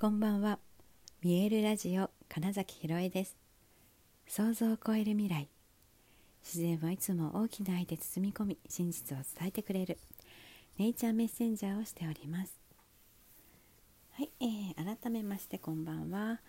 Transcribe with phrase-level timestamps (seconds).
[0.00, 0.58] こんばんは。
[1.22, 3.36] 見えるラジオ金崎ひろえです。
[4.26, 5.46] 想像を超える未来。
[6.42, 9.98] 自然はいつも大きな愛で包み込み真実を伝えてくれる。
[10.78, 12.54] ネイチャーメッセンジャーをしております。
[14.12, 16.40] はい、えー、改めましてこんばんは。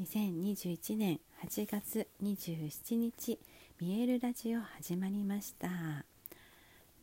[0.00, 3.40] 2021年8月27日
[3.80, 5.68] 見えるラジオ始まりました。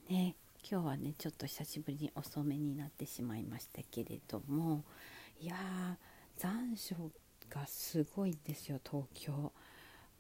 [0.10, 0.36] ね
[0.72, 4.86] 今日はねちょっと久しぶりに遅めになってしまいましたけれども
[5.40, 5.56] いや
[6.36, 6.96] 残暑
[7.50, 9.52] がすごいんですよ東京。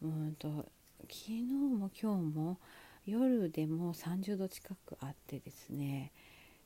[0.01, 0.69] うんと
[1.01, 2.57] 昨日も今日も
[3.05, 6.11] 夜でも30度近くあってですね。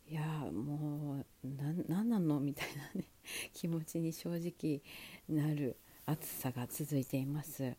[0.08, 0.22] いや
[0.52, 2.40] もう何なの？
[2.42, 3.08] みたいなね
[3.54, 4.82] 気持ちに正直
[5.30, 7.76] なる暑さが続いています。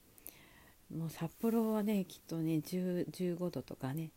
[0.91, 4.11] もう札幌はねきっとね15度とかね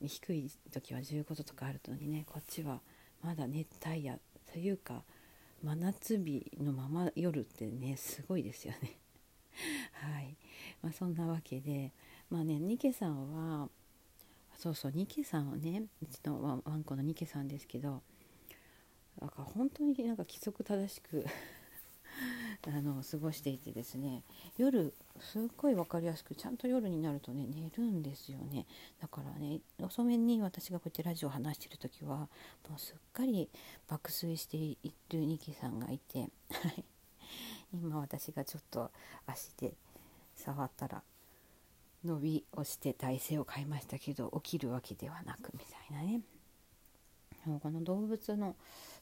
[0.00, 2.80] 低い時は15度とかあるのにねこっちは
[3.22, 4.20] まだ熱帯夜
[4.52, 5.04] というか
[5.62, 8.98] 真夏日のまま夜ってねすごいですよね。
[9.92, 10.36] はい、
[10.80, 11.92] まあ、そんなわけで
[12.30, 13.68] まあねニケさんは
[14.56, 18.02] そうそうニケさんはねうちのワンコのニケさんですけど
[19.20, 21.24] なんか本当になんか規則正しく
[22.66, 24.22] あの過ごしていてですね
[24.58, 28.66] 夜すっごい分かりやすくちゃんと夜になるとね寝るんですよね。
[29.00, 32.28] だからね遅めに私がこうやってラジオを話してる時はも
[32.76, 33.48] うすっかり
[33.88, 34.76] 爆睡してい
[35.10, 36.28] るニキさんがいて
[37.72, 38.90] 今私がちょっと
[39.26, 39.72] 足で
[40.34, 41.02] 触ったら
[42.04, 46.20] 伸びをして体勢を変えましたけど起きるわけではなくみたいなね。
[47.62, 48.54] この動物の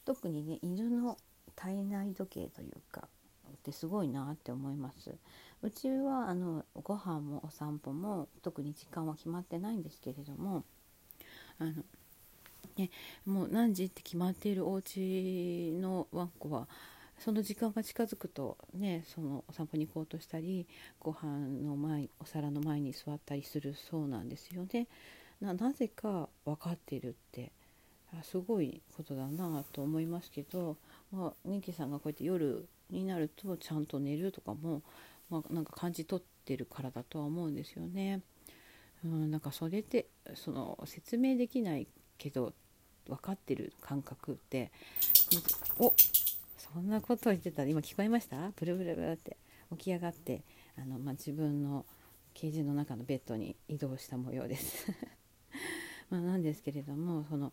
[0.05, 1.17] 特にね犬の
[1.57, 3.09] 体内時計というか
[3.53, 5.15] ってすごいなって思います
[5.63, 10.65] うちはあのご飯もお散歩も特に時間は決まってないんですけれども
[11.59, 11.73] あの
[12.77, 12.91] ね
[13.27, 16.69] もう何時って決まっているお家のワンコは
[17.19, 20.67] その時間が近づくとねそのお散歩に行こうとしたり
[21.01, 24.87] ご飯の前お皿の前に座ったりするそうなんですよね。
[25.41, 27.53] なぜか分かっているって
[28.23, 30.77] すごいことだなと思いますけど、
[31.13, 34.83] まあ、ニキさんがこうやって夜になるとちゃんと寝るとかも、
[35.31, 38.21] まあ、なんか感じ取ってるからだとは思うんですよね。
[39.05, 41.87] うん、なんかそれってその説明できない
[42.19, 42.53] けど
[43.07, 44.73] 分かってる感覚って
[45.79, 45.95] お
[46.57, 47.65] そんなこと言ってた。
[47.65, 48.51] 今聞こえました？
[48.57, 49.37] ブルブルブルって。
[49.71, 50.43] 起き上がって
[50.79, 51.85] あの、まあ、自分の
[52.33, 54.87] ケージの中のベッドに移動した模様です。
[56.09, 57.53] まあなんですけれどもその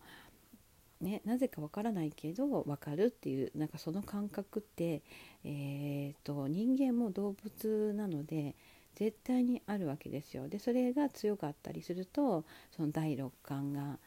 [1.00, 5.02] ね、なぜかわからないけど分かるっていうなんかその感覚って、
[5.44, 8.54] えーと、人間も動物なので
[8.94, 10.48] 絶対にあるわけですよ。
[10.48, 13.98] でそれが強かったりするとその第六感が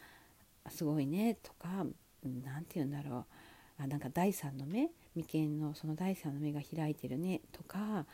[0.70, 1.86] すごいねとか
[2.24, 3.26] 何て言うんだろ
[3.80, 8.06] うあなんか第三の目眉間のその第三の目が開いてるねとか、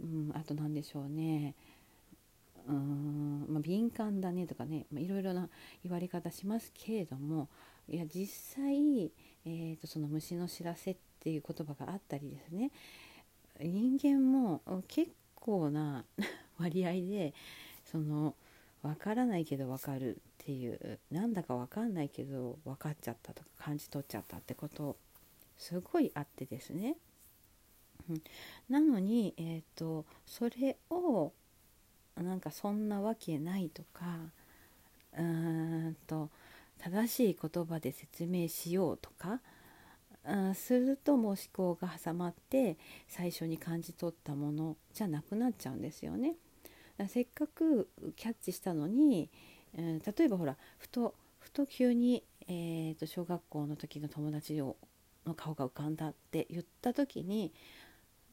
[0.00, 1.54] うん、あと何でしょうね
[2.66, 5.48] うーん、まあ、敏感だねとかね、いろいろな
[5.82, 7.48] 言われ方しますけれども
[7.90, 9.10] いや実際、
[9.44, 12.70] えーと、その虫の知らせっていう言葉があったりですね
[13.60, 16.04] 人間も結構な
[16.58, 17.34] 割合で
[17.84, 18.36] その
[18.82, 24.96] 分からないけど分かるっていうなんだか分かんないけど分かっちゃったとか感じ取っちゃったってこと
[25.58, 26.96] すごいあってですね。
[28.68, 31.32] なのに、えーとそれを
[32.16, 34.30] なんかそんなわけないとか
[35.12, 36.30] うーんと
[36.82, 39.40] 正しい言葉で説明しようとか
[40.24, 42.76] あするともう思考が挟まって
[43.08, 46.34] 最初に感じ取ったものじゃなくなっちゃうんですよね。
[47.08, 49.30] せっかくキャッチしたのに、
[49.74, 54.76] えー、例えばほらふとふと急に、えーと、小学校の時の友達を
[55.26, 57.52] の顔が浮かんだって言った時に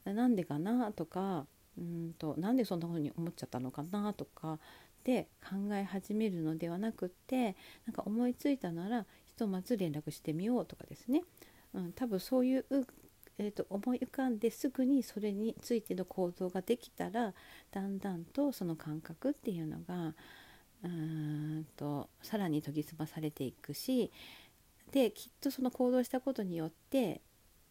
[0.04, 1.46] なんでかなとか
[1.78, 4.58] うんとなんでそんな風に思っちゃったのかなとか
[5.04, 7.56] で考え始めるのではなくって
[7.86, 11.22] なんか思いついたならひとまず連絡してみようとかですね、
[11.72, 12.64] うん、多分そういう、
[13.38, 17.32] えーと、思い浮かんですぐにそれについての行動ができたら
[17.70, 20.14] だんだんとその感覚っていうのが
[20.84, 24.10] うんとさらに研ぎ澄まされていくし
[24.92, 27.20] できっとその行動したことによって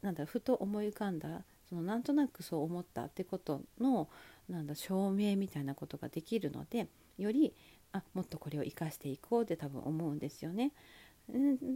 [0.01, 4.09] なんだふと思い浮かんだそのなんとなくそう思ったってことの
[4.49, 6.87] なんだ証明みたいなことができるので
[7.17, 7.53] より
[7.91, 10.71] あもっとこれを生かしていこうって多分思うんですよね。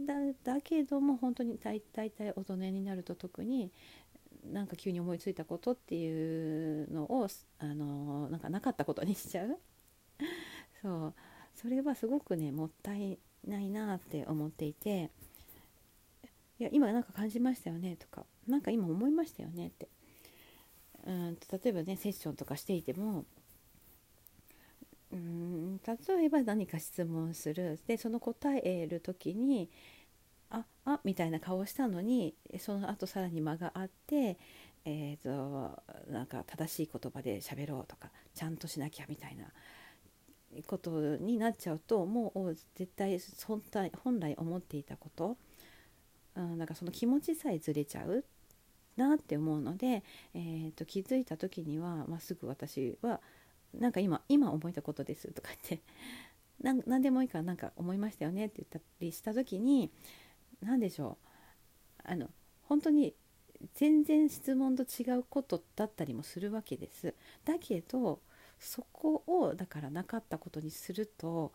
[0.06, 3.70] だだけども本当に大体大人になると特に
[4.50, 7.28] なんか急に思いついたことっていうのを
[7.58, 9.58] あのなんかなかったことにしちゃう。
[10.80, 11.14] そう。
[11.54, 15.10] それはすごくねもったいないなって思っていて。
[16.62, 18.24] いや今なんか感じましたよねとか。
[18.46, 19.88] 何か今思いましたよねって。
[21.04, 23.24] うん例えばねセッションとかしていても
[25.10, 27.80] うん例えば何か質問する。
[27.88, 29.70] でその答える時に
[30.50, 34.38] ああみたいな顔をしたのにその後さらに間があって
[34.84, 39.44] えーと、なんか正しい言葉で喋ろうとかちゃんとしなきゃみたいな
[40.66, 45.36] ことになっちゃうともう絶対本来本来思っていたこと、
[46.36, 48.24] うん、なんかその気持ちさえずれちゃう
[48.96, 50.02] なって思うので、
[50.34, 53.20] えーと、気づいた時には、まあ、すぐ私は
[53.74, 55.82] なんか今今思えたことですとか言って
[56.86, 59.90] 何でもいいから何か思いましたよねって言ったりした時に
[60.60, 61.28] 何でしょう
[62.04, 62.30] あの
[62.64, 63.14] 本当に
[63.74, 67.14] 全然質問と違うことだったりもするわけです。
[67.44, 68.20] だけど
[68.58, 71.52] そこをだからなかったことにすると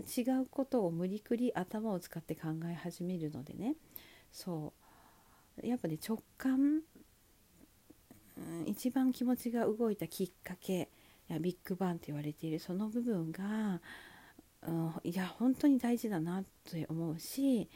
[0.00, 3.76] 違うことを無理くり頭を使って考え始めるのでね。
[4.32, 4.72] そ
[5.62, 5.66] う。
[5.66, 6.80] やっぱね直感、
[8.38, 10.88] うん、一番気持ちが動いたきっかけ
[11.28, 13.80] やビッグバンって言われているその部分が、
[14.66, 17.68] うん、いや本当に大事だなって思うし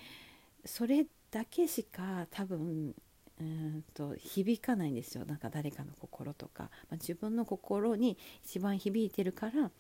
[0.64, 2.94] それだけしか多分
[3.40, 5.24] うんと響かないんですよ。
[5.24, 9.72] なんか誰かの心とか、まあ、自分の心に一番響いてるから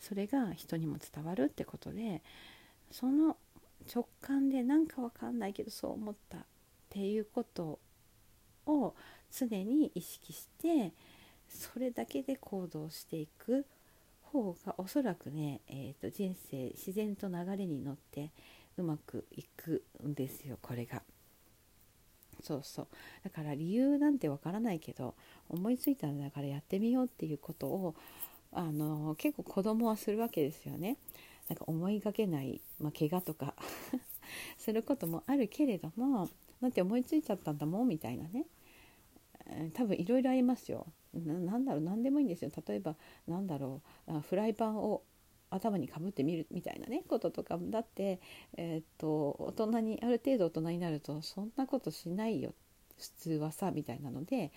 [0.00, 2.22] それが人にも伝わるってことで
[2.90, 3.36] その
[3.92, 6.40] 直感でなんかわかんないけどそう思ったっ
[6.90, 7.78] ていうこと
[8.66, 8.94] を
[9.30, 10.92] 常に意識して
[11.48, 13.66] それだけで行動していく
[14.22, 18.30] 方がおそらくね、えーと人生自然と流れに乗って
[18.76, 21.02] うまくいくんですよこれが。
[22.42, 22.88] そうそう
[23.24, 25.16] だから理由なんてわからないけど
[25.48, 27.96] 思いついたんだからやってみようっていうことを
[28.52, 30.96] あの結構子供はするわけですよね。
[31.48, 33.54] なんか思いがけない、まあ、怪我とか
[34.58, 36.28] することもあるけれども
[36.60, 38.46] だって思いついちゃったんだもんみたいなね。
[39.72, 40.86] 多分いろいろありますよ。
[41.14, 42.50] なんだろう何でもいいんですよ。
[42.66, 42.96] 例えば
[43.26, 45.02] なんだろうフライパンを
[45.50, 48.20] 頭にかぶってみるみたいなねこととかだって、
[48.56, 52.54] えー、っと大人にある程度大人になるとそんなことしないよ。
[52.98, 54.52] 普通はさみたいなので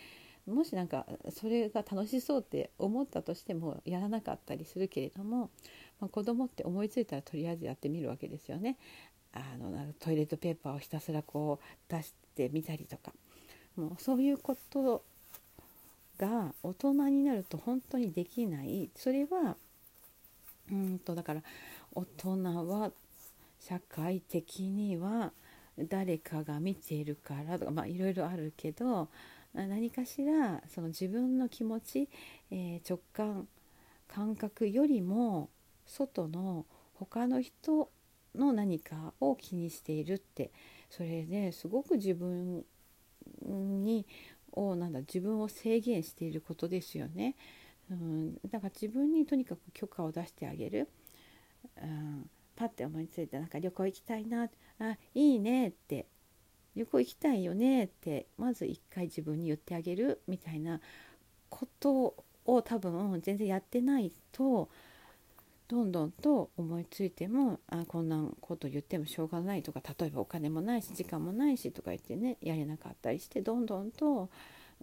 [0.47, 5.49] もしなんかそれが楽しそうって思ったとしてもやらなかったりするけれども、
[5.99, 8.77] まあ、子供って思いついたらとりあえずやってみるわけですよね。
[9.33, 13.13] あのトイレットペーパーをひたすらこう出してみたりとか
[13.77, 15.03] もうそういうこと
[16.17, 19.55] が大人になると本当にできないそれは
[20.69, 21.41] うんとだから
[21.94, 22.91] 大人は
[23.59, 25.31] 社会的には
[25.77, 29.07] 誰かが見ているからとかまあいろいろあるけど
[29.53, 32.09] 何かしらその自分の気持ち、
[32.51, 33.48] えー、直感
[34.07, 35.50] 感覚よりも
[35.86, 37.89] 外の他の人
[38.36, 40.51] の何かを気にしているって
[40.89, 42.63] それねすごく自分
[43.45, 44.06] に
[44.53, 47.36] をなんだ自分を制限していることですよね。
[47.89, 50.88] うん、だから自分にとにかく許可を出してあげる、
[51.81, 54.50] うん、パッて思いついてなんか旅行行きたいな
[54.80, 56.07] あいいねって
[56.75, 60.79] 旅行行きたいよねってまず一回自分に言ってあげるみたいな
[61.50, 62.15] こと
[62.45, 64.69] を多分全然やってないと
[65.68, 74.29] どんどんと思いついてもあこんなこと言ってもしょうがないとか例えばお金もないし時間もないしとか言ってねやれなかったりしてどんどんと,、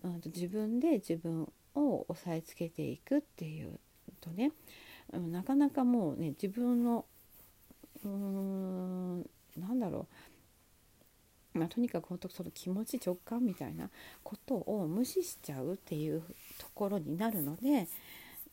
[0.03, 3.79] うん、自分で自分を押さえつけていくっていう
[4.21, 4.53] とね、
[5.13, 7.05] うん、なかなかもうね自分の
[8.05, 10.07] うーんなんだろう、
[11.55, 13.89] まあ、とにかく本当その気持ち直感みたいな
[14.23, 16.23] ことを無視しちゃうっていう
[16.59, 17.89] ところになるので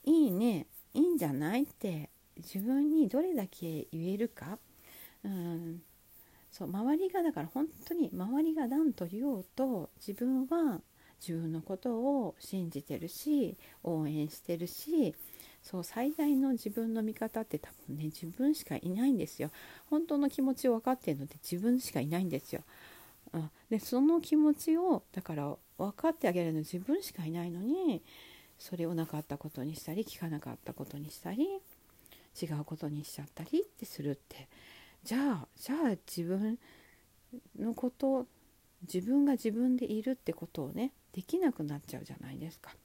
[0.06, 4.58] いいねいいんじゃないって自分にどれだけ言えるか、
[5.24, 5.82] うん、
[6.52, 10.80] そう周りがだから本当に周りが何と言おうと自分は
[11.20, 15.16] 自分のことを信じてるし応援してるし
[15.66, 19.50] そう最大の自分の味方って多分ね自分しかいないんですよ。
[19.90, 22.62] 本当の気持ちを分かってるのって自分しかいないんですよ、
[23.34, 28.04] うん、でその気持ちをだから分かってあげるの自分しかいないのに
[28.60, 31.48] それをなかったことにしたり聞かなかったことにしたり
[32.40, 34.48] 違うことにしちゃったりってするって。
[35.04, 36.60] じゃあじゃあ自分
[37.58, 38.28] のこと
[38.82, 42.76] 自分が自分でいるってことをねできなくなっちゃうじゃないですか。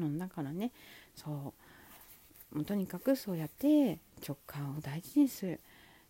[0.00, 0.72] うん、だからね
[1.14, 1.54] そ
[2.52, 5.60] うもうとにかくそうやって直感を大事にする、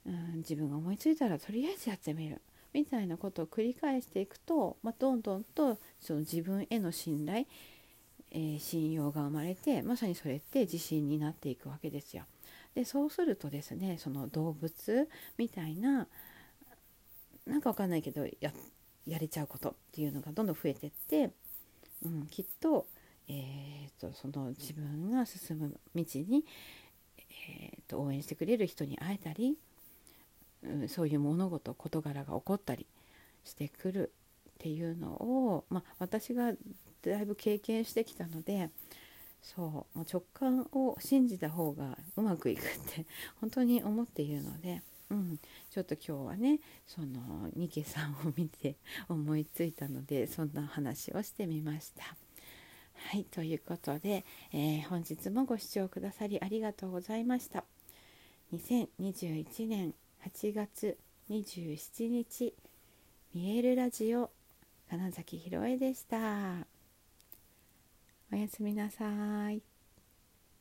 [0.06, 2.40] うん、自分が思いついたらとりあえずやってみる
[2.72, 7.46] みたいなことを繰り返していくと、まあ、どんどんとその自分への信頼、
[8.30, 12.24] えー、信用が生まれてまさにそれって自信になっていくわけですよ。
[12.74, 16.06] でそうするとですねその動物みたいな
[17.46, 18.52] なんかわかんないけどや
[19.06, 21.30] やれちゃうことっていうのがどんどん増えてって、
[22.04, 22.86] うん、きっと,、
[23.32, 26.44] えーと、その自分が進む道に、
[27.18, 29.56] えーと応援してくれる人に会えたり、
[30.62, 32.86] うん、そういう物事事柄が起こったり
[33.44, 34.12] してくる
[34.48, 36.52] っていうのを、まあ、私が
[37.02, 38.70] だいぶ経験してきたので
[39.42, 43.06] そうもう直感を信じた方がうまくいくって
[43.40, 48.76] 本当に思っているので、うん、ちょっと今日はねそのニケさんを見て
[49.08, 52.16] 思いついたのでそんな話をしてみました。
[53.08, 57.64] はいということで、えー、本日もご視聴くださりありがとうございました。
[58.52, 60.96] 2021年8月
[61.30, 62.54] 27日
[63.34, 64.30] 見えるラジオ
[64.88, 66.66] 金崎ひろえでした。
[68.32, 69.69] おやすみなさい。